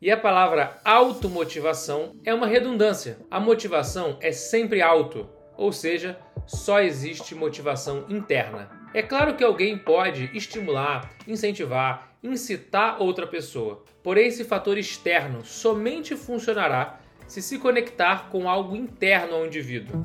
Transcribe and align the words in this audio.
E 0.00 0.10
a 0.10 0.16
palavra 0.16 0.78
automotivação 0.84 2.16
é 2.22 2.34
uma 2.34 2.46
redundância. 2.46 3.16
A 3.30 3.40
motivação 3.40 4.18
é 4.20 4.30
sempre 4.30 4.82
auto, 4.82 5.26
ou 5.56 5.72
seja, 5.72 6.18
só 6.46 6.80
existe 6.80 7.34
motivação 7.34 8.04
interna. 8.10 8.70
É 8.92 9.00
claro 9.00 9.36
que 9.36 9.42
alguém 9.42 9.78
pode 9.78 10.30
estimular, 10.36 11.10
incentivar, 11.26 12.12
incitar 12.22 13.00
outra 13.02 13.26
pessoa, 13.26 13.84
porém 14.02 14.26
esse 14.26 14.44
fator 14.44 14.76
externo 14.76 15.42
somente 15.46 16.14
funcionará 16.14 17.00
se 17.26 17.40
se 17.40 17.58
conectar 17.58 18.28
com 18.28 18.50
algo 18.50 18.76
interno 18.76 19.36
ao 19.36 19.46
indivíduo. 19.46 20.04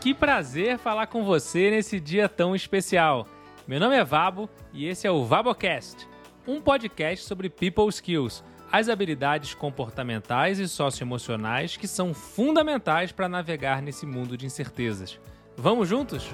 Que 0.00 0.14
prazer 0.14 0.78
falar 0.78 1.08
com 1.08 1.24
você 1.24 1.70
nesse 1.72 1.98
dia 1.98 2.28
tão 2.28 2.54
especial. 2.54 3.26
Meu 3.68 3.80
nome 3.80 3.96
é 3.96 4.04
Vabo 4.04 4.48
e 4.72 4.86
esse 4.86 5.08
é 5.08 5.10
o 5.10 5.24
Vabocast, 5.24 6.08
um 6.46 6.60
podcast 6.60 7.26
sobre 7.26 7.50
people 7.50 7.88
skills, 7.88 8.44
as 8.70 8.88
habilidades 8.88 9.54
comportamentais 9.54 10.60
e 10.60 10.68
socioemocionais 10.68 11.76
que 11.76 11.88
são 11.88 12.14
fundamentais 12.14 13.10
para 13.10 13.28
navegar 13.28 13.82
nesse 13.82 14.06
mundo 14.06 14.36
de 14.36 14.46
incertezas. 14.46 15.18
Vamos 15.56 15.88
juntos? 15.88 16.28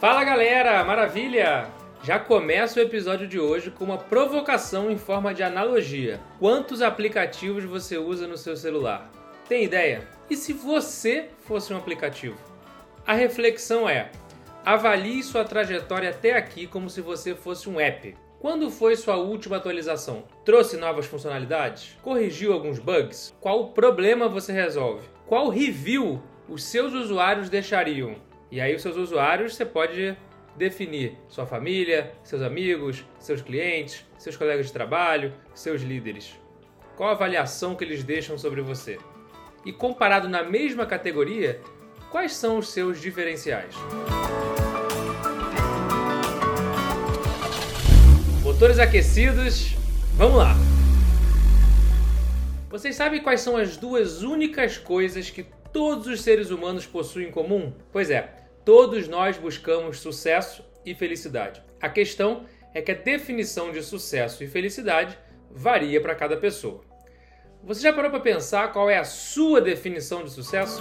Fala 0.00 0.22
galera, 0.22 0.84
maravilha! 0.84 1.66
Já 2.04 2.20
começa 2.20 2.78
o 2.78 2.82
episódio 2.84 3.26
de 3.26 3.40
hoje 3.40 3.72
com 3.72 3.84
uma 3.84 3.98
provocação 3.98 4.88
em 4.88 4.96
forma 4.96 5.34
de 5.34 5.42
analogia. 5.42 6.20
Quantos 6.38 6.80
aplicativos 6.80 7.64
você 7.64 7.98
usa 7.98 8.28
no 8.28 8.38
seu 8.38 8.56
celular? 8.56 9.17
Tem 9.48 9.64
ideia? 9.64 10.06
E 10.28 10.36
se 10.36 10.52
você 10.52 11.30
fosse 11.38 11.72
um 11.72 11.78
aplicativo? 11.78 12.36
A 13.06 13.14
reflexão 13.14 13.88
é: 13.88 14.10
avalie 14.62 15.22
sua 15.22 15.42
trajetória 15.42 16.10
até 16.10 16.36
aqui 16.36 16.66
como 16.66 16.90
se 16.90 17.00
você 17.00 17.34
fosse 17.34 17.66
um 17.66 17.80
app. 17.80 18.14
Quando 18.38 18.70
foi 18.70 18.94
sua 18.94 19.16
última 19.16 19.56
atualização? 19.56 20.24
Trouxe 20.44 20.76
novas 20.76 21.06
funcionalidades? 21.06 21.96
Corrigiu 22.02 22.52
alguns 22.52 22.78
bugs? 22.78 23.34
Qual 23.40 23.70
problema 23.70 24.28
você 24.28 24.52
resolve? 24.52 25.08
Qual 25.26 25.48
review 25.48 26.22
os 26.46 26.62
seus 26.62 26.92
usuários 26.92 27.48
deixariam? 27.48 28.16
E 28.50 28.60
aí, 28.60 28.74
os 28.74 28.82
seus 28.82 28.98
usuários 28.98 29.56
você 29.56 29.64
pode 29.64 30.14
definir 30.56 31.16
sua 31.26 31.46
família, 31.46 32.12
seus 32.22 32.42
amigos, 32.42 33.02
seus 33.18 33.40
clientes, 33.40 34.04
seus 34.18 34.36
colegas 34.36 34.66
de 34.66 34.72
trabalho, 34.74 35.32
seus 35.54 35.80
líderes. 35.80 36.38
Qual 36.96 37.08
a 37.08 37.12
avaliação 37.12 37.74
que 37.74 37.84
eles 37.84 38.04
deixam 38.04 38.36
sobre 38.36 38.60
você? 38.60 38.98
E 39.68 39.72
comparado 39.72 40.30
na 40.30 40.42
mesma 40.42 40.86
categoria, 40.86 41.60
quais 42.10 42.32
são 42.32 42.56
os 42.56 42.70
seus 42.70 42.98
diferenciais? 42.98 43.74
Motores 48.42 48.78
aquecidos, 48.78 49.74
vamos 50.14 50.38
lá! 50.38 50.54
Vocês 52.70 52.96
sabem 52.96 53.22
quais 53.22 53.42
são 53.42 53.58
as 53.58 53.76
duas 53.76 54.22
únicas 54.22 54.78
coisas 54.78 55.28
que 55.28 55.44
todos 55.70 56.06
os 56.06 56.22
seres 56.22 56.48
humanos 56.48 56.86
possuem 56.86 57.28
em 57.28 57.30
comum? 57.30 57.70
Pois 57.92 58.10
é, 58.10 58.38
Todos 58.64 59.06
nós 59.06 59.36
buscamos 59.36 60.00
sucesso 60.00 60.62
e 60.84 60.94
felicidade. 60.94 61.62
A 61.78 61.90
questão 61.90 62.44
é 62.74 62.80
que 62.80 62.92
a 62.92 62.94
definição 62.94 63.70
de 63.70 63.82
sucesso 63.82 64.42
e 64.42 64.46
felicidade 64.46 65.18
varia 65.50 66.00
para 66.00 66.14
cada 66.14 66.38
pessoa. 66.38 66.87
Você 67.62 67.82
já 67.82 67.92
parou 67.92 68.10
para 68.10 68.20
pensar 68.20 68.72
qual 68.72 68.88
é 68.88 68.96
a 68.98 69.04
sua 69.04 69.60
definição 69.60 70.24
de 70.24 70.30
sucesso? 70.30 70.80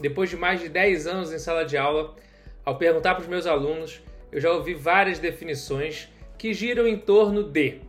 Depois 0.00 0.30
de 0.30 0.36
mais 0.36 0.60
de 0.60 0.68
10 0.68 1.06
anos 1.06 1.32
em 1.32 1.38
sala 1.38 1.64
de 1.64 1.76
aula, 1.76 2.16
ao 2.64 2.78
perguntar 2.78 3.14
para 3.14 3.22
os 3.22 3.28
meus 3.28 3.46
alunos, 3.46 4.02
eu 4.32 4.40
já 4.40 4.50
ouvi 4.50 4.74
várias 4.74 5.18
definições 5.18 6.08
que 6.36 6.52
giram 6.52 6.86
em 6.86 6.96
torno 6.96 7.44
de 7.44 7.80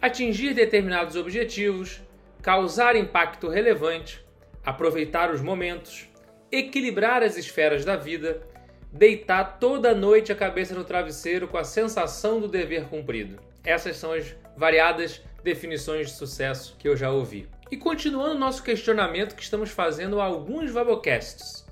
atingir 0.00 0.54
determinados 0.54 1.14
objetivos, 1.14 2.02
causar 2.42 2.96
impacto 2.96 3.48
relevante, 3.48 4.24
aproveitar 4.64 5.30
os 5.30 5.40
momentos, 5.40 6.08
equilibrar 6.50 7.22
as 7.22 7.36
esferas 7.36 7.84
da 7.84 7.96
vida, 7.96 8.42
deitar 8.90 9.58
toda 9.58 9.94
noite 9.94 10.32
a 10.32 10.36
cabeça 10.36 10.74
no 10.74 10.84
travesseiro 10.84 11.46
com 11.46 11.56
a 11.56 11.64
sensação 11.64 12.40
do 12.40 12.48
dever 12.48 12.88
cumprido. 12.88 13.51
Essas 13.64 13.96
são 13.96 14.12
as 14.12 14.34
variadas 14.56 15.22
definições 15.42 16.08
de 16.08 16.14
sucesso 16.14 16.76
que 16.78 16.88
eu 16.88 16.96
já 16.96 17.10
ouvi. 17.10 17.48
E 17.70 17.76
continuando 17.76 18.38
nosso 18.38 18.62
questionamento 18.62 19.34
que 19.34 19.42
estamos 19.42 19.70
fazendo 19.70 20.20
alguns 20.20 20.70
Vabocasts. 20.70 21.66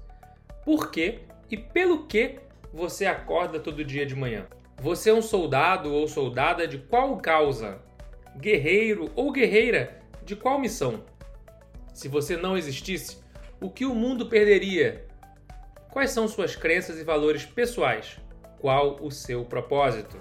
Por 0.65 0.91
que 0.91 1.21
e 1.51 1.56
pelo 1.56 2.06
que 2.06 2.39
você 2.73 3.06
acorda 3.06 3.59
todo 3.59 3.84
dia 3.84 4.06
de 4.06 4.15
manhã? 4.15 4.47
Você 4.81 5.11
é 5.11 5.15
um 5.15 5.21
soldado 5.21 5.93
ou 5.93 6.09
soldada 6.09 6.67
de 6.67 6.78
qual 6.78 7.17
causa? 7.19 7.83
Guerreiro 8.39 9.11
ou 9.15 9.31
guerreira 9.33 10.01
de 10.25 10.37
qual 10.37 10.59
missão? 10.59 11.05
Se 11.93 12.09
você 12.09 12.37
não 12.37 12.57
existisse, 12.57 13.19
o 13.61 13.69
que 13.69 13.84
o 13.84 13.95
mundo 13.95 14.27
perderia? 14.27 15.07
Quais 15.91 16.12
são 16.12 16.28
suas 16.28 16.55
crenças 16.57 16.99
e 16.99 17.05
valores 17.05 17.45
pessoais? 17.45 18.19
Qual 18.59 18.97
o 19.03 19.11
seu 19.11 19.45
propósito? 19.45 20.17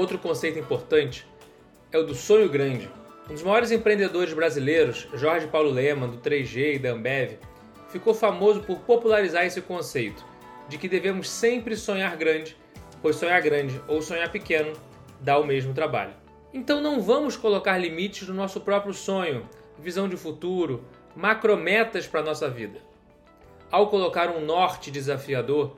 Outro 0.00 0.18
conceito 0.18 0.58
importante 0.58 1.26
é 1.92 1.98
o 1.98 2.02
do 2.02 2.14
sonho 2.14 2.48
grande. 2.48 2.90
Um 3.28 3.34
dos 3.34 3.42
maiores 3.42 3.70
empreendedores 3.70 4.32
brasileiros, 4.32 5.06
Jorge 5.12 5.46
Paulo 5.46 5.68
Lema, 5.68 6.08
do 6.08 6.16
3G 6.16 6.76
e 6.76 6.78
da 6.78 6.92
Ambev, 6.92 7.36
ficou 7.90 8.14
famoso 8.14 8.62
por 8.62 8.78
popularizar 8.78 9.44
esse 9.44 9.60
conceito 9.60 10.24
de 10.70 10.78
que 10.78 10.88
devemos 10.88 11.28
sempre 11.28 11.76
sonhar 11.76 12.16
grande, 12.16 12.56
pois 13.02 13.16
sonhar 13.16 13.42
grande 13.42 13.78
ou 13.86 14.00
sonhar 14.00 14.32
pequeno 14.32 14.72
dá 15.20 15.38
o 15.38 15.44
mesmo 15.44 15.74
trabalho. 15.74 16.14
Então 16.50 16.80
não 16.80 17.02
vamos 17.02 17.36
colocar 17.36 17.76
limites 17.76 18.26
no 18.26 18.32
nosso 18.32 18.62
próprio 18.62 18.94
sonho, 18.94 19.46
visão 19.78 20.08
de 20.08 20.16
futuro, 20.16 20.82
macrometas 21.14 22.06
para 22.06 22.22
nossa 22.22 22.48
vida. 22.48 22.80
Ao 23.70 23.90
colocar 23.90 24.30
um 24.30 24.40
norte 24.40 24.90
desafiador, 24.90 25.76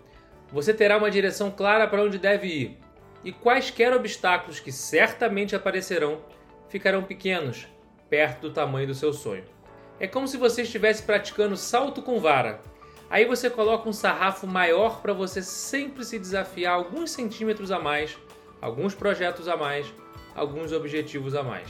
você 0.53 0.73
terá 0.73 0.97
uma 0.97 1.11
direção 1.11 1.51
clara 1.51 1.89
para 1.89 2.05
onde 2.05 2.19
deve 2.19 2.47
ir, 2.47 2.79
e 3.25 3.33
quaisquer 3.33 3.93
obstáculos 3.93 4.61
que 4.61 4.73
certamente 4.73 5.55
aparecerão 5.55 6.21
ficarão 6.69 7.03
pequenos, 7.03 7.67
perto 8.09 8.43
do 8.43 8.53
tamanho 8.53 8.87
do 8.87 8.95
seu 8.95 9.13
sonho. 9.13 9.45
É 10.01 10.07
como 10.07 10.27
se 10.27 10.37
você 10.37 10.63
estivesse 10.63 11.03
praticando 11.03 11.57
salto 11.57 12.03
com 12.03 12.19
vara. 12.19 12.61
Aí 13.09 13.25
você 13.25 13.51
coloca 13.51 13.89
um 13.89 13.93
sarrafo 13.93 14.47
maior 14.47 15.01
para 15.03 15.13
você 15.13 15.43
sempre 15.43 16.05
se 16.05 16.19
desafiar 16.19 16.75
alguns 16.75 17.11
centímetros 17.11 17.71
a 17.71 17.79
mais 17.79 18.17
alguns 18.63 18.95
projetos 18.95 19.49
a 19.49 19.57
mais, 19.57 19.93
alguns 20.37 20.73
objetivos 20.73 21.35
a 21.35 21.43
mais. 21.43 21.69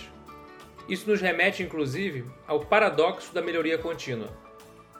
Isso 0.86 1.08
nos 1.08 1.22
remete, 1.22 1.62
inclusive, 1.62 2.26
ao 2.46 2.60
paradoxo 2.60 3.32
da 3.32 3.40
melhoria 3.40 3.78
contínua. 3.78 4.28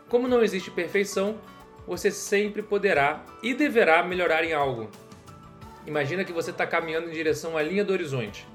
Como 0.08 0.26
não 0.26 0.42
existe 0.42 0.70
perfeição, 0.70 1.38
você 1.86 2.10
sempre 2.10 2.62
poderá 2.62 3.22
e 3.42 3.52
deverá 3.52 4.02
melhorar 4.02 4.42
em 4.42 4.54
algo. 4.54 4.88
Imagina 5.86 6.24
que 6.24 6.32
você 6.32 6.50
está 6.50 6.66
caminhando 6.66 7.08
em 7.08 7.12
direção 7.12 7.56
à 7.56 7.62
linha 7.62 7.84
do 7.84 7.92
horizonte. 7.92 8.46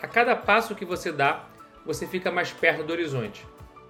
A 0.00 0.06
cada 0.06 0.34
passo 0.34 0.74
que 0.74 0.84
você 0.84 1.12
dá, 1.12 1.44
você 1.84 2.06
fica 2.06 2.30
mais 2.30 2.52
perto 2.52 2.82
do 2.82 2.92
horizonte. 2.92 3.46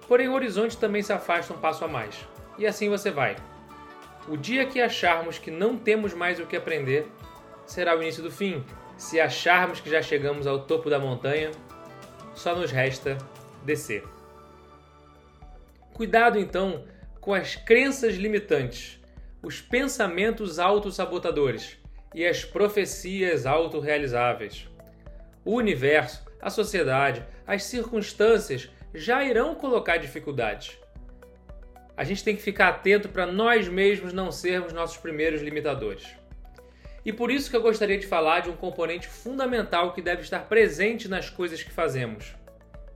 Porém, 0.07 0.27
o 0.27 0.33
horizonte 0.33 0.77
também 0.77 1.01
se 1.01 1.13
afasta 1.13 1.53
um 1.53 1.57
passo 1.57 1.85
a 1.85 1.87
mais. 1.87 2.27
E 2.57 2.67
assim 2.67 2.89
você 2.89 3.09
vai. 3.09 3.37
O 4.27 4.35
dia 4.35 4.65
que 4.65 4.81
acharmos 4.81 5.39
que 5.39 5.49
não 5.49 5.77
temos 5.77 6.13
mais 6.13 6.39
o 6.39 6.45
que 6.45 6.55
aprender, 6.55 7.07
será 7.65 7.97
o 7.97 8.01
início 8.01 8.21
do 8.21 8.29
fim, 8.29 8.63
se 8.97 9.19
acharmos 9.19 9.79
que 9.79 9.89
já 9.89 10.01
chegamos 10.01 10.45
ao 10.45 10.65
topo 10.65 10.89
da 10.89 10.99
montanha, 10.99 11.51
só 12.35 12.53
nos 12.53 12.71
resta 12.71 13.17
descer. 13.63 14.03
Cuidado 15.93 16.37
então 16.37 16.85
com 17.19 17.33
as 17.33 17.55
crenças 17.55 18.15
limitantes, 18.15 18.99
os 19.41 19.61
pensamentos 19.61 20.59
autossabotadores 20.59 21.80
e 22.13 22.25
as 22.25 22.43
profecias 22.43 23.45
autorrealizáveis. 23.45 24.67
O 25.43 25.55
universo, 25.55 26.25
a 26.41 26.49
sociedade, 26.49 27.25
as 27.47 27.63
circunstâncias 27.63 28.69
já 28.93 29.23
irão 29.23 29.55
colocar 29.55 29.97
dificuldades. 29.97 30.77
A 31.95 32.03
gente 32.03 32.23
tem 32.23 32.35
que 32.35 32.41
ficar 32.41 32.69
atento 32.69 33.09
para 33.09 33.25
nós 33.25 33.67
mesmos 33.67 34.13
não 34.13 34.31
sermos 34.31 34.73
nossos 34.73 34.97
primeiros 34.97 35.41
limitadores. 35.41 36.15
E 37.03 37.11
por 37.11 37.31
isso 37.31 37.49
que 37.49 37.55
eu 37.55 37.61
gostaria 37.61 37.97
de 37.97 38.05
falar 38.05 38.41
de 38.41 38.49
um 38.49 38.55
componente 38.55 39.07
fundamental 39.07 39.93
que 39.93 40.01
deve 40.01 40.21
estar 40.21 40.41
presente 40.47 41.07
nas 41.07 41.29
coisas 41.29 41.63
que 41.63 41.71
fazemos, 41.71 42.35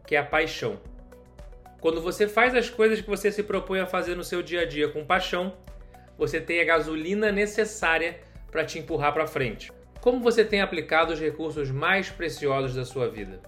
que 0.05 0.15
é 0.15 0.19
a 0.19 0.25
paixão. 0.25 0.79
Quando 1.81 2.01
você 2.01 2.27
faz 2.27 2.53
as 2.55 2.69
coisas 2.69 3.01
que 3.01 3.07
você 3.09 3.31
se 3.31 3.43
propõe 3.43 3.79
a 3.79 3.85
fazer 3.85 4.15
no 4.15 4.23
seu 4.23 4.41
dia 4.41 4.61
a 4.61 4.65
dia 4.65 4.89
com 4.89 5.05
paixão, 5.05 5.55
você 6.17 6.39
tem 6.39 6.61
a 6.61 6.65
gasolina 6.65 7.31
necessária 7.31 8.19
para 8.55 8.63
te 8.63 8.79
empurrar 8.79 9.11
para 9.11 9.27
frente. 9.27 9.69
como 9.99 10.21
você 10.21 10.45
tem 10.45 10.61
aplicado 10.61 11.11
os 11.11 11.19
recursos 11.19 11.71
mais 11.71 12.09
preciosos 12.09 12.73
da 12.73 12.85
sua 12.85 13.09
vida. 13.09 13.41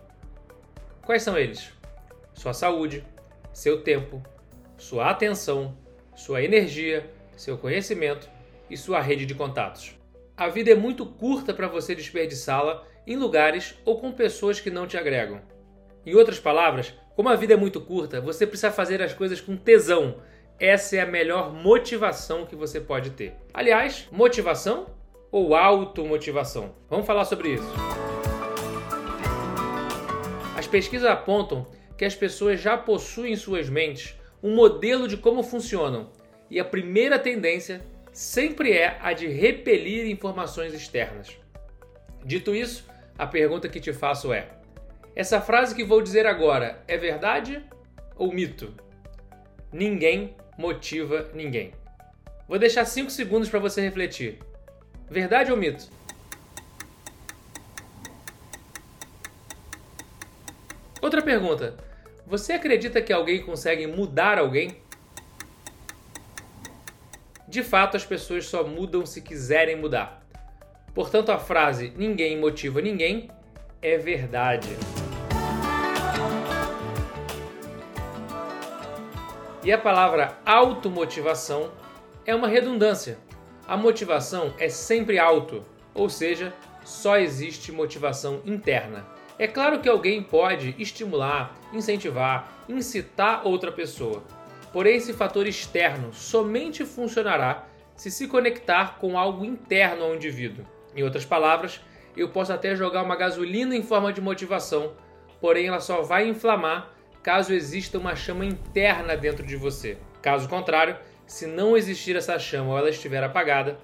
Quais 1.06 1.24
são 1.24 1.38
eles? 1.38 1.71
Sua 2.33 2.51
saúde, 2.51 3.06
seu 3.54 3.83
tempo, 3.83 4.21
sua 4.75 5.12
atenção, 5.12 5.77
sua 6.13 6.42
energia, 6.42 7.09
seu 7.38 7.57
conhecimento 7.57 8.27
e 8.69 8.75
sua 8.75 9.00
rede 9.00 9.25
de 9.25 9.36
contatos. 9.36 9.95
A 10.36 10.50
vida 10.50 10.71
é 10.71 10.75
muito 10.75 11.06
curta 11.06 11.54
para 11.54 11.69
você 11.69 11.95
desperdiçá-la 11.95 12.83
em 13.06 13.15
lugares 13.15 13.75
ou 13.86 14.01
com 14.01 14.12
pessoas 14.12 14.59
que 14.59 14.71
não 14.71 14.88
te 14.88 14.98
agregam. 14.98 15.39
Em 16.06 16.15
outras 16.15 16.39
palavras, 16.39 16.94
como 17.15 17.30
a 17.30 17.36
vida 17.36 17.54
é 17.54 17.57
muito 17.57 17.80
curta, 17.80 18.19
você 18.19 18.45
precisa 18.45 18.71
fazer 18.71 19.01
as 19.01 19.13
coisas 19.13 19.39
com 19.39 19.56
tesão. 19.56 20.21
Essa 20.59 20.98
é 20.98 21.00
a 21.01 21.06
melhor 21.06 21.54
motivação 21.54 22.45
que 22.45 22.57
você 22.57 22.81
pode 22.81 23.12
ter. 23.12 23.36
Aliás, 23.54 24.07
motivação 24.12 24.96
ou 25.31 25.56
automotivação? 25.56 26.75
Vamos 26.89 27.06
falar 27.06 27.25
sobre 27.25 27.53
isso. 27.53 27.74
As 30.57 30.65
pesquisas 30.65 31.09
apontam 31.09 31.65
que 31.97 32.06
as 32.06 32.15
pessoas 32.15 32.59
já 32.59 32.77
possuem 32.77 33.33
em 33.33 33.35
suas 33.35 33.69
mentes 33.69 34.15
um 34.41 34.56
modelo 34.56 35.07
de 35.07 35.18
como 35.18 35.44
funcionam, 35.44 36.09
e 36.50 36.59
a 36.59 36.65
primeira 36.65 37.19
tendência 37.19 37.81
sempre 38.12 38.71
é 38.71 38.97
a 39.01 39.13
de 39.13 39.27
repelir 39.27 40.09
informações 40.09 40.74
externas. 40.74 41.38
Dito 42.23 42.56
isso, 42.56 42.85
a 43.18 43.27
pergunta 43.27 43.69
que 43.69 43.80
te 43.80 43.94
faço 43.94 44.31
é: 44.31 44.50
essa 45.15 45.41
frase 45.41 45.75
que 45.75 45.83
vou 45.83 46.01
dizer 46.01 46.25
agora 46.25 46.83
é 46.88 46.97
verdade 46.97 47.63
ou 48.15 48.31
mito? 48.31 48.73
Ninguém 49.71 50.35
motiva 50.57 51.30
ninguém. 51.33 51.73
Vou 52.47 52.57
deixar 52.57 52.85
5 52.85 53.09
segundos 53.09 53.50
para 53.50 53.59
você 53.59 53.81
refletir. 53.81 54.39
Verdade 55.09 55.51
ou 55.51 55.57
mito? 55.57 55.89
Outra 61.01 61.21
pergunta: 61.21 61.77
você 62.25 62.54
acredita 62.54 63.01
que 63.01 63.13
alguém 63.13 63.42
consegue 63.42 63.88
mudar 63.88 64.38
alguém? 64.38 64.81
De 67.48 67.63
fato, 67.63 67.95
as 67.95 68.06
pessoas 68.06 68.45
só 68.45 68.65
mudam 68.65 69.06
se 69.06 69.21
quiserem 69.21 69.77
mudar. 69.77 70.21
Portanto, 70.94 71.31
a 71.31 71.39
frase 71.39 71.94
ninguém 71.95 72.38
motiva 72.38 72.81
ninguém 72.81 73.30
é 73.81 73.98
verdade. 73.98 74.68
E 79.63 79.71
a 79.71 79.77
palavra 79.77 80.38
automotivação 80.45 81.71
é 82.25 82.36
uma 82.36 82.48
redundância. 82.48 83.18
A 83.68 83.75
motivação 83.75 84.54
é 84.58 84.69
sempre 84.69 85.19
auto, 85.19 85.62
ou 85.94 86.08
seja, 86.08 86.54
só 86.86 87.18
existe 87.18 87.69
motivação 87.69 88.42
interna. 88.46 89.06
É 89.38 89.46
claro 89.46 89.81
que 89.81 89.90
alguém 89.90 90.24
pode 90.24 90.74
estimular, 90.80 91.54
incentivar, 91.74 92.64
incitar 92.69 93.46
outra 93.46 93.69
pessoa. 93.69 94.24
Porém, 94.72 94.96
esse 94.96 95.12
fator 95.12 95.46
externo 95.46 96.14
somente 96.14 96.86
funcionará 96.86 97.68
se 97.94 98.10
se 98.10 98.28
conectar 98.28 98.98
com 99.00 99.19
algo 99.19 99.44
interno 99.44 100.06
ao 100.06 100.16
indivíduo. 100.16 100.66
Em 100.96 101.04
outras 101.04 101.25
palavras, 101.25 101.81
eu 102.16 102.30
posso 102.30 102.54
até 102.54 102.74
jogar 102.74 103.04
uma 103.04 103.18
gasolina 103.18 103.75
em 103.75 103.84
forma 103.84 104.14
de 104.14 104.22
motivação, 104.22 104.94
porém 105.42 105.68
ela 105.68 105.81
só 105.81 106.02
vai 106.02 106.25
inflamar 106.25 106.94
caso 107.22 107.54
exista 107.54 107.98
uma 107.98 108.16
chama 108.16 108.46
interna 108.46 109.18
dentro 109.18 109.46
de 109.46 109.58
você. 109.58 109.98
Caso 110.22 110.48
contrário, 110.48 110.96
se 111.27 111.45
não 111.45 111.75
existir 111.75 112.15
essa 112.15 112.39
chama 112.39 112.71
ou 112.71 112.77
ela 112.77 112.89
estiver 112.89 113.21
apagada, 113.21 113.77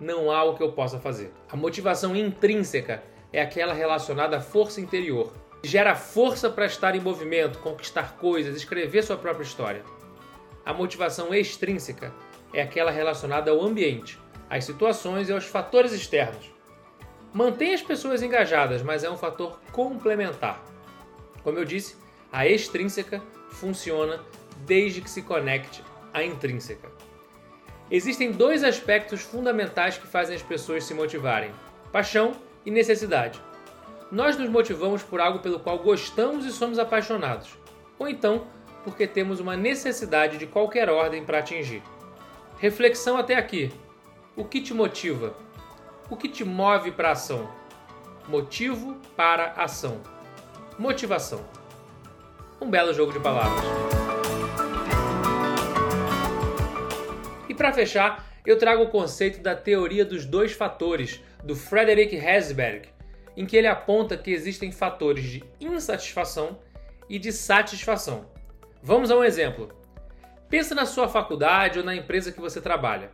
não 0.00 0.30
há 0.30 0.42
o 0.42 0.54
que 0.54 0.62
eu 0.62 0.72
possa 0.72 0.98
fazer. 0.98 1.32
A 1.48 1.56
motivação 1.56 2.14
intrínseca 2.14 3.02
é 3.32 3.40
aquela 3.40 3.72
relacionada 3.72 4.36
à 4.36 4.40
força 4.40 4.80
interior. 4.80 5.32
Gera 5.62 5.94
força 5.94 6.50
para 6.50 6.66
estar 6.66 6.94
em 6.96 7.00
movimento, 7.00 7.60
conquistar 7.60 8.16
coisas, 8.16 8.56
escrever 8.56 9.02
sua 9.02 9.16
própria 9.16 9.44
história. 9.44 9.82
A 10.66 10.74
motivação 10.74 11.32
extrínseca 11.32 12.12
é 12.52 12.60
aquela 12.62 12.90
relacionada 12.90 13.50
ao 13.50 13.62
ambiente, 13.62 14.18
às 14.50 14.64
situações 14.64 15.28
e 15.28 15.32
aos 15.32 15.46
fatores 15.46 15.92
externos. 15.92 16.52
Mantém 17.32 17.74
as 17.74 17.82
pessoas 17.82 18.22
engajadas, 18.22 18.82
mas 18.82 19.04
é 19.04 19.10
um 19.10 19.16
fator 19.16 19.60
complementar. 19.70 20.64
Como 21.44 21.58
eu 21.58 21.64
disse, 21.64 21.96
a 22.32 22.46
extrínseca 22.46 23.22
funciona 23.50 24.20
desde 24.66 25.00
que 25.00 25.10
se 25.10 25.22
conecte 25.22 25.82
à 26.18 26.24
intrínseca. 26.24 26.90
Existem 27.90 28.30
dois 28.32 28.62
aspectos 28.62 29.22
fundamentais 29.22 29.96
que 29.96 30.06
fazem 30.06 30.36
as 30.36 30.42
pessoas 30.42 30.84
se 30.84 30.94
motivarem: 30.94 31.50
paixão 31.92 32.32
e 32.64 32.70
necessidade. 32.70 33.40
Nós 34.10 34.36
nos 34.36 34.48
motivamos 34.48 35.02
por 35.02 35.20
algo 35.20 35.38
pelo 35.38 35.60
qual 35.60 35.78
gostamos 35.78 36.44
e 36.44 36.52
somos 36.52 36.78
apaixonados, 36.78 37.56
ou 37.98 38.08
então 38.08 38.46
porque 38.84 39.06
temos 39.06 39.40
uma 39.40 39.56
necessidade 39.56 40.38
de 40.38 40.46
qualquer 40.46 40.88
ordem 40.88 41.24
para 41.24 41.38
atingir. 41.38 41.82
Reflexão 42.58 43.16
até 43.16 43.34
aqui. 43.34 43.70
O 44.34 44.44
que 44.44 44.60
te 44.60 44.72
motiva? 44.72 45.34
O 46.08 46.16
que 46.16 46.28
te 46.28 46.44
move 46.44 46.92
para 46.92 47.08
a 47.08 47.12
ação? 47.12 47.48
Motivo 48.28 48.96
para 49.16 49.52
ação. 49.52 50.00
Motivação 50.78 51.44
um 52.60 52.70
belo 52.70 52.92
jogo 52.92 53.12
de 53.12 53.20
palavras. 53.20 53.97
Para 57.58 57.72
fechar, 57.72 58.26
eu 58.46 58.56
trago 58.56 58.84
o 58.84 58.88
conceito 58.88 59.40
da 59.40 59.54
teoria 59.54 60.04
dos 60.04 60.24
dois 60.24 60.52
fatores 60.52 61.22
do 61.44 61.54
Frederick 61.54 62.16
Herzberg, 62.16 62.88
em 63.36 63.44
que 63.44 63.56
ele 63.56 63.66
aponta 63.66 64.16
que 64.16 64.30
existem 64.30 64.72
fatores 64.72 65.24
de 65.24 65.44
insatisfação 65.60 66.58
e 67.08 67.18
de 67.18 67.32
satisfação. 67.32 68.30
Vamos 68.82 69.10
a 69.10 69.16
um 69.16 69.24
exemplo. 69.24 69.68
Pensa 70.48 70.74
na 70.74 70.86
sua 70.86 71.08
faculdade 71.08 71.78
ou 71.78 71.84
na 71.84 71.94
empresa 71.94 72.32
que 72.32 72.40
você 72.40 72.60
trabalha. 72.60 73.10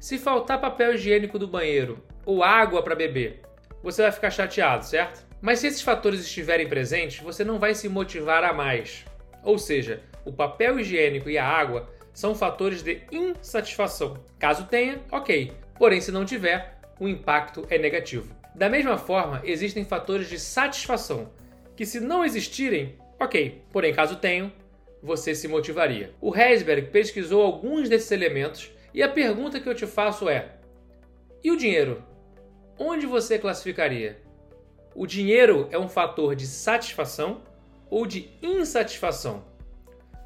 Se 0.00 0.16
faltar 0.16 0.60
papel 0.60 0.94
higiênico 0.94 1.38
do 1.38 1.46
banheiro 1.46 2.02
ou 2.24 2.42
água 2.42 2.82
para 2.82 2.94
beber, 2.94 3.42
você 3.82 4.02
vai 4.02 4.12
ficar 4.12 4.30
chateado, 4.30 4.84
certo? 4.84 5.26
Mas 5.40 5.58
se 5.58 5.66
esses 5.66 5.82
fatores 5.82 6.20
estiverem 6.20 6.68
presentes, 6.68 7.22
você 7.22 7.44
não 7.44 7.58
vai 7.58 7.74
se 7.74 7.88
motivar 7.88 8.44
a 8.44 8.52
mais. 8.52 9.04
Ou 9.42 9.58
seja, 9.58 10.02
o 10.24 10.32
papel 10.32 10.78
higiênico 10.78 11.28
e 11.28 11.36
a 11.36 11.44
água 11.44 11.90
são 12.12 12.34
fatores 12.34 12.82
de 12.82 13.02
insatisfação. 13.10 14.16
Caso 14.38 14.66
tenha, 14.66 15.00
ok. 15.10 15.52
Porém, 15.78 16.00
se 16.00 16.12
não 16.12 16.24
tiver, 16.24 16.78
o 17.00 17.08
impacto 17.08 17.66
é 17.68 17.78
negativo. 17.78 18.34
Da 18.54 18.68
mesma 18.68 18.98
forma, 18.98 19.40
existem 19.44 19.84
fatores 19.84 20.28
de 20.28 20.38
satisfação, 20.38 21.30
que 21.74 21.86
se 21.86 22.00
não 22.00 22.24
existirem, 22.24 22.98
ok. 23.18 23.62
Porém, 23.72 23.94
caso 23.94 24.16
tenham, 24.16 24.52
você 25.02 25.34
se 25.34 25.48
motivaria. 25.48 26.14
O 26.20 26.36
Heisberg 26.36 26.90
pesquisou 26.90 27.42
alguns 27.42 27.88
desses 27.88 28.10
elementos 28.12 28.70
e 28.94 29.02
a 29.02 29.08
pergunta 29.08 29.58
que 29.58 29.68
eu 29.68 29.74
te 29.74 29.86
faço 29.86 30.28
é: 30.28 30.52
e 31.42 31.50
o 31.50 31.56
dinheiro? 31.56 32.04
Onde 32.78 33.06
você 33.06 33.38
classificaria? 33.38 34.20
O 34.94 35.06
dinheiro 35.06 35.66
é 35.70 35.78
um 35.78 35.88
fator 35.88 36.36
de 36.36 36.46
satisfação 36.46 37.42
ou 37.90 38.06
de 38.06 38.30
insatisfação? 38.42 39.44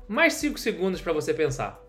Mais 0.08 0.34
5 0.34 0.58
segundos 0.58 1.00
para 1.00 1.12
você 1.12 1.34
pensar. 1.34 1.84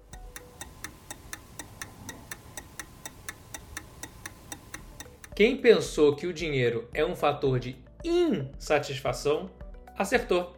Quem 5.36 5.57
pensou 5.57 6.15
que 6.15 6.25
o 6.25 6.33
dinheiro 6.33 6.89
é 6.95 7.05
um 7.05 7.15
fator 7.15 7.59
de 7.59 7.75
insatisfação, 8.03 9.51
acertou. 9.95 10.57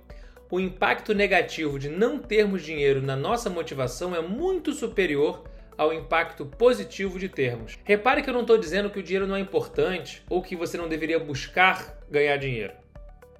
O 0.49 0.57
impacto 0.57 1.13
negativo 1.13 1.77
de 1.77 1.89
não 1.89 2.17
termos 2.17 2.63
dinheiro 2.63 3.01
na 3.01 3.17
nossa 3.17 3.49
motivação 3.49 4.15
é 4.15 4.21
muito 4.21 4.71
superior 4.71 5.43
ao 5.77 5.93
impacto 5.93 6.45
positivo 6.45 7.19
de 7.19 7.27
termos. 7.27 7.77
Repare 7.83 8.21
que 8.21 8.29
eu 8.29 8.33
não 8.33 8.41
estou 8.41 8.57
dizendo 8.57 8.89
que 8.89 8.99
o 8.99 9.03
dinheiro 9.03 9.27
não 9.27 9.35
é 9.35 9.39
importante 9.41 10.23
ou 10.29 10.41
que 10.41 10.55
você 10.55 10.77
não 10.77 10.87
deveria 10.87 11.19
buscar 11.19 11.99
ganhar 12.09 12.37
dinheiro. 12.37 12.73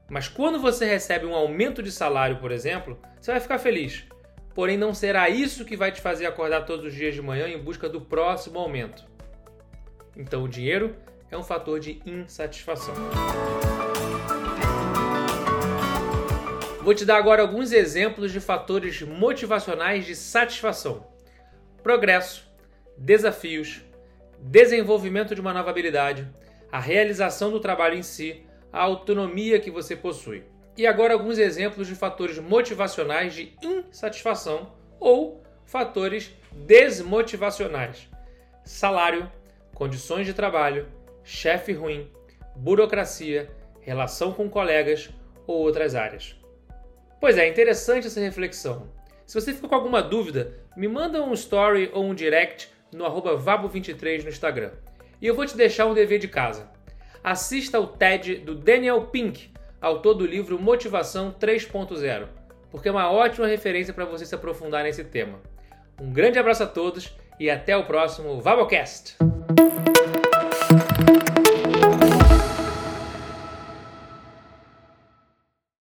Mas 0.10 0.28
quando 0.28 0.60
você 0.60 0.86
recebe 0.86 1.26
um 1.26 1.36
aumento 1.36 1.84
de 1.84 1.92
salário, 1.92 2.38
por 2.38 2.52
exemplo, 2.52 3.00
você 3.20 3.32
vai 3.32 3.40
ficar 3.40 3.60
feliz. 3.60 4.06
Porém, 4.56 4.78
não 4.78 4.94
será 4.94 5.30
isso 5.30 5.64
que 5.64 5.78
vai 5.78 5.92
te 5.92 6.02
fazer 6.02 6.26
acordar 6.26 6.66
todos 6.66 6.86
os 6.86 6.94
dias 6.94 7.14
de 7.14 7.22
manhã 7.22 7.48
em 7.48 7.58
busca 7.58 7.88
do 7.88 8.02
próximo 8.02 8.60
aumento. 8.60 9.06
Então, 10.18 10.44
o 10.44 10.50
dinheiro 10.50 10.96
é 11.30 11.38
um 11.38 11.44
fator 11.44 11.80
de 11.80 12.02
insatisfação. 12.06 12.94
Vou 16.82 16.94
te 16.96 17.06
dar 17.06 17.18
agora 17.18 17.42
alguns 17.42 17.72
exemplos 17.72 18.32
de 18.32 18.40
fatores 18.40 19.02
motivacionais 19.02 20.06
de 20.06 20.16
satisfação 20.16 21.08
progresso, 21.82 22.48
desafios, 22.98 23.82
desenvolvimento 24.40 25.34
de 25.34 25.42
uma 25.42 25.54
nova 25.54 25.70
habilidade, 25.70 26.28
a 26.72 26.80
realização 26.80 27.52
do 27.52 27.60
trabalho 27.60 27.96
em 27.96 28.04
si, 28.04 28.44
a 28.72 28.82
autonomia 28.82 29.60
que 29.60 29.72
você 29.72 29.96
possui. 29.96 30.44
E 30.78 30.88
agora 30.88 31.14
alguns 31.14 31.38
exemplos 31.38 31.88
de 31.88 31.96
fatores 31.96 32.40
motivacionais 32.40 33.34
de 33.34 33.54
insatisfação 33.62 34.74
ou 35.00 35.44
fatores 35.66 36.32
desmotivacionais: 36.52 38.08
salário, 38.64 39.30
condições 39.74 40.26
de 40.26 40.34
trabalho, 40.34 40.88
chefe 41.24 41.74
ruim, 41.74 42.10
burocracia, 42.56 43.50
relação 43.82 44.32
com 44.32 44.50
colegas 44.50 45.10
ou 45.46 45.58
outras 45.58 45.96
áreas. 45.96 46.36
Pois 47.20 47.38
é, 47.38 47.48
interessante 47.48 48.08
essa 48.08 48.20
reflexão. 48.20 48.90
Se 49.26 49.40
você 49.40 49.54
ficou 49.54 49.70
com 49.70 49.76
alguma 49.76 50.02
dúvida, 50.02 50.54
me 50.76 50.88
manda 50.88 51.22
um 51.22 51.34
story 51.34 51.92
ou 51.94 52.04
um 52.06 52.16
direct 52.16 52.72
no 52.92 53.06
vabo23 53.06 54.24
no 54.24 54.30
Instagram. 54.30 54.72
E 55.22 55.28
eu 55.28 55.36
vou 55.36 55.46
te 55.46 55.58
deixar 55.58 55.86
um 55.86 55.94
dever 55.94 56.18
de 56.18 56.28
casa. 56.28 56.70
Assista 57.24 57.78
ao 57.78 57.86
TED 57.86 58.38
do 58.38 58.56
Daniel 58.56 59.02
Pink, 59.08 59.52
autor 59.82 60.14
do 60.14 60.26
livro 60.26 60.58
Motivação 60.58 61.36
3.0, 61.38 62.28
porque 62.72 62.88
é 62.88 62.92
uma 62.92 63.12
ótima 63.12 63.46
referência 63.46 63.94
para 63.94 64.06
você 64.06 64.26
se 64.26 64.34
aprofundar 64.34 64.84
nesse 64.84 65.04
tema. 65.04 65.40
Um 66.02 66.12
grande 66.12 66.40
abraço 66.40 66.64
a 66.64 66.68
todos 66.68 67.14
e 67.38 67.50
até 67.50 67.76
o 67.76 67.84
próximo 67.84 68.40
Vabocast! 68.40 69.18